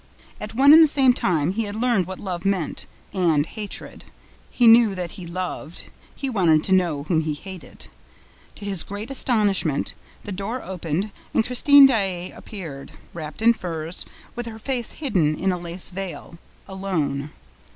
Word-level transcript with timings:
At 0.39 0.55
one 0.55 0.73
and 0.73 0.81
the 0.81 0.87
same 0.87 1.13
time, 1.13 1.51
he 1.51 1.65
had 1.65 1.75
learned 1.75 2.07
what 2.07 2.17
love 2.19 2.43
meant, 2.43 2.87
and 3.13 3.45
hatred. 3.45 4.03
He 4.49 4.65
knew 4.65 4.95
that 4.95 5.11
he 5.11 5.27
loved. 5.27 5.91
He 6.15 6.27
wanted 6.27 6.63
to 6.63 6.71
know 6.71 7.03
whom 7.03 7.21
he 7.21 7.35
hated. 7.35 7.87
To 8.55 8.65
his 8.65 8.81
great 8.81 9.11
astonishment, 9.11 9.93
the 10.23 10.31
door 10.31 10.63
opened 10.63 11.11
and 11.35 11.45
Christine 11.45 11.85
Daae 11.85 12.31
appeared, 12.31 12.93
wrapped 13.13 13.43
in 13.43 13.53
furs, 13.53 14.07
with 14.35 14.47
her 14.47 14.57
face 14.57 14.93
hidden 14.93 15.35
in 15.35 15.51
a 15.51 15.57
lace 15.59 15.91
veil, 15.91 16.39
alone. 16.67 17.29